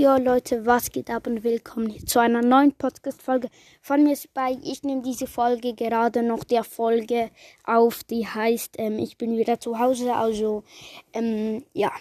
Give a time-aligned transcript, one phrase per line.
[0.00, 3.50] Jo Leute, was geht ab und willkommen zu einer neuen Podcast-Folge
[3.82, 4.62] von mir Spike.
[4.64, 7.30] Ich nehme diese Folge gerade noch der Folge
[7.64, 10.64] auf, die heißt ähm, Ich bin wieder zu Hause, also
[11.12, 11.92] ähm, ja.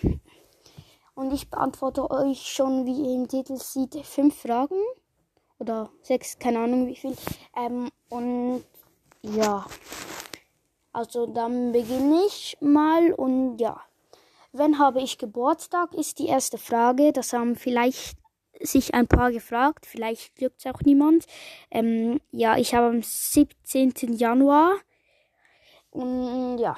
[1.13, 4.79] Und ich beantworte euch schon, wie ihr im Titel seht, fünf Fragen
[5.57, 7.17] oder sechs, keine Ahnung wie viel.
[7.57, 8.63] Ähm, und
[9.23, 9.65] ja,
[10.93, 13.81] also dann beginne ich mal und ja.
[14.51, 17.13] Wann habe ich Geburtstag, ist die erste Frage.
[17.13, 18.17] Das haben vielleicht
[18.59, 19.85] sich ein paar gefragt.
[19.85, 21.25] Vielleicht glückt es auch niemand.
[21.71, 23.93] Ähm, ja, ich habe am 17.
[24.13, 24.75] Januar.
[25.91, 26.75] Und ja,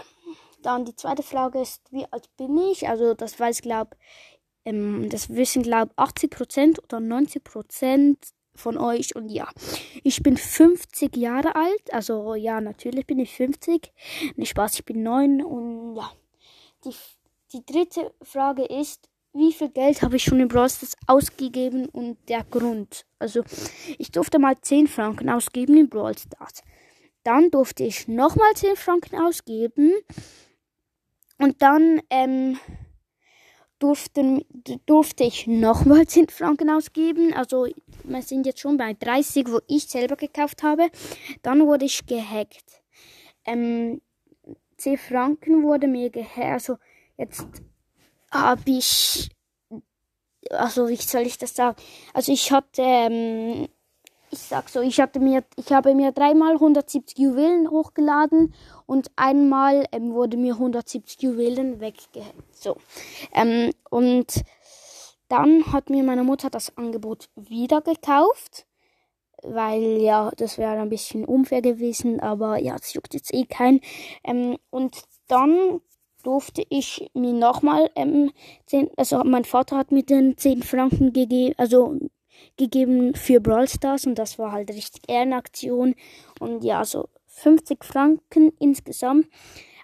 [0.62, 2.88] dann die zweite Frage ist, wie alt bin ich?
[2.88, 3.96] Also das weiß, glaube
[4.66, 8.16] ähm, das wissen, glaube 80% oder 90%
[8.54, 9.16] von euch.
[9.16, 9.50] Und ja,
[10.04, 11.94] ich bin 50 Jahre alt.
[11.94, 13.92] Also ja, natürlich bin ich 50.
[14.36, 15.44] Nicht Spaß, ich bin 9.
[15.44, 16.12] Und ja,
[16.86, 16.94] die
[17.54, 22.18] die dritte Frage ist, wie viel Geld habe ich schon in Brawl Stars ausgegeben und
[22.28, 23.06] der Grund.
[23.18, 23.44] Also,
[23.98, 26.64] ich durfte mal 10 Franken ausgeben in Brawl Stars.
[27.24, 29.94] Dann durfte ich nochmal 10 Franken ausgeben.
[31.38, 32.60] Und dann ähm,
[33.80, 34.46] durfte,
[34.86, 37.34] durfte ich nochmal 10 Franken ausgeben.
[37.34, 37.68] Also,
[38.04, 40.90] wir sind jetzt schon bei 30, wo ich selber gekauft habe.
[41.42, 42.82] Dann wurde ich gehackt.
[43.46, 44.02] Ähm,
[44.78, 46.52] 10 Franken wurde mir gehackt.
[46.52, 46.78] Also,
[47.22, 47.46] Jetzt
[48.32, 49.30] habe ich,
[50.50, 51.78] also wie soll ich das sagen?
[52.16, 53.68] Also ich hatte, ähm,
[54.32, 58.56] ich sag so, ich hatte mir, ich habe mir dreimal 170 Juwelen hochgeladen
[58.88, 62.56] und einmal ähm, wurde mir 170 Juwelen weggehängt.
[62.56, 62.78] So,
[63.34, 64.42] ähm, und
[65.28, 68.66] dann hat mir meine Mutter das Angebot wieder gekauft
[69.44, 73.82] weil ja, das wäre ein bisschen unfair gewesen, aber ja, es juckt jetzt eh kein.
[74.24, 75.82] Ähm, und dann
[76.22, 78.32] durfte ich mir nochmal ähm,
[78.68, 81.98] 10, also mein Vater hat mir den 10 Franken gegeben, also
[82.58, 85.96] gegeben für Brawl Stars und das war halt richtig Ehrenaktion
[86.40, 89.28] und ja, so 50 Franken insgesamt.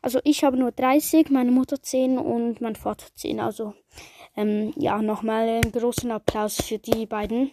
[0.02, 3.40] Also ich habe nur 30, meine Mutter 10 und mein Vater 10.
[3.40, 3.74] Also
[4.36, 7.50] ähm, ja, nochmal einen großen Applaus für die beiden.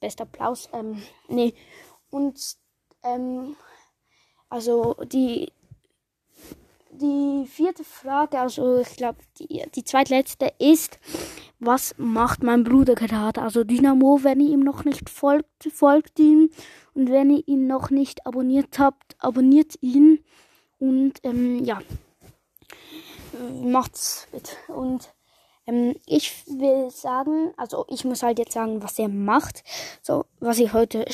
[0.00, 0.68] Bester Applaus.
[0.72, 1.54] Ähm, nee.
[2.10, 2.38] Und
[3.02, 3.56] ähm,
[4.48, 5.52] also die
[6.98, 10.98] die vierte Frage, also ich glaube, die, die zweitletzte ist,
[11.58, 13.42] was macht mein Bruder gerade?
[13.42, 16.50] Also Dynamo, wenn ihr ihm noch nicht folgt, folgt ihm.
[16.94, 20.24] Und wenn ihr ihn noch nicht abonniert habt, abonniert ihn.
[20.78, 21.80] Und ähm, ja,
[23.62, 24.52] macht's bitte.
[24.68, 25.12] Und
[25.66, 29.64] ähm, ich will sagen, also ich muss halt jetzt sagen, was er macht.
[30.02, 31.04] So, was er heute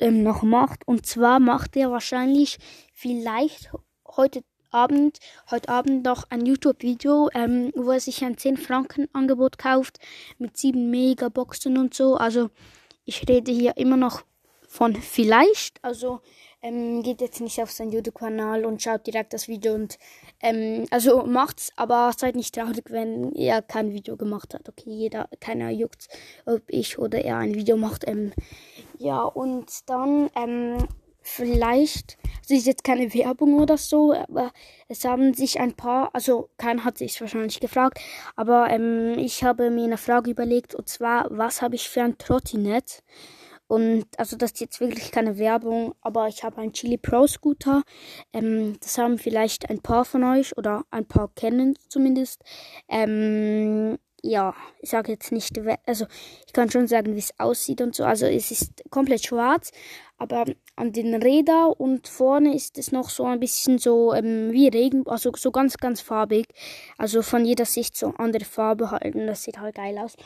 [0.00, 0.86] ähm, noch macht.
[0.86, 2.58] Und zwar macht er wahrscheinlich
[2.92, 3.72] vielleicht
[4.06, 4.44] heute
[4.74, 5.18] Abend,
[5.50, 9.98] heute Abend noch ein YouTube-Video, ähm, wo er sich ein 10-Franken-Angebot kauft
[10.38, 12.16] mit 7 Megaboxen und so.
[12.16, 12.50] Also
[13.04, 14.24] ich rede hier immer noch
[14.66, 15.82] von vielleicht.
[15.82, 16.20] Also
[16.60, 19.98] ähm, geht jetzt nicht auf seinen YouTube-Kanal und schaut direkt das Video und
[20.40, 24.68] ähm, also macht's, aber seid nicht traurig, wenn er kein Video gemacht hat.
[24.68, 26.08] Okay, jeder, keiner juckt,
[26.46, 28.08] ob ich oder er ein Video macht.
[28.08, 28.32] Ähm,
[28.98, 30.78] ja, und dann ähm,
[31.20, 34.52] vielleicht, also ist jetzt keine Werbung oder so, aber
[34.88, 37.98] es haben sich ein paar, also keiner hat sich wahrscheinlich gefragt,
[38.36, 42.18] aber ähm, ich habe mir eine Frage überlegt und zwar, was habe ich für ein
[42.18, 43.02] Trottinett?
[43.66, 47.82] Und also das ist jetzt wirklich keine Werbung, aber ich habe ein Chili Pro Scooter.
[48.32, 52.42] Ähm, das haben vielleicht ein paar von euch oder ein paar kennen zumindest.
[52.88, 56.06] Ähm, ja, ich sage jetzt nicht, also
[56.46, 58.04] ich kann schon sagen, wie es aussieht und so.
[58.04, 59.70] Also es ist komplett schwarz,
[60.16, 60.46] aber
[60.76, 65.06] an den Rädern und vorne ist es noch so ein bisschen so ähm, wie Regen,
[65.06, 66.46] also so ganz, ganz farbig.
[66.96, 69.26] Also von jeder Sicht so andere Farbe halten.
[69.26, 70.16] Das sieht halt geil aus.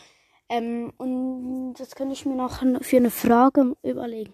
[0.48, 4.32] Ähm, und das kann ich mir noch für eine Frage überlegen.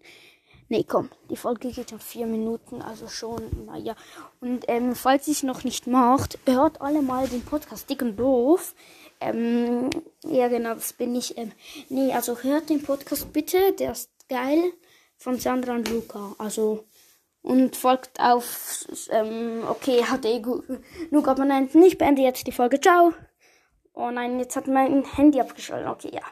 [0.70, 3.94] Nee, komm, die Folge geht schon vier Minuten, also schon, naja.
[4.40, 8.16] Und ähm, falls ihr es noch nicht macht, hört alle mal den Podcast Dick und
[8.16, 8.74] Doof.
[9.20, 9.90] Ähm,
[10.24, 11.36] ja, genau, das bin ich.
[11.38, 11.52] Ähm,
[11.88, 14.72] nee, also hört den Podcast bitte, der ist geil.
[15.16, 16.34] Von Sandra und Luca.
[16.38, 16.84] Also,
[17.42, 21.82] und folgt auf, ähm, okay, hat eh genug Abonnenten.
[21.82, 22.80] Ich beende jetzt die Folge.
[22.80, 23.12] Ciao.
[23.94, 25.88] Oh nein, jetzt hat mein Handy abgeschaltet.
[25.88, 26.22] Okay, ja.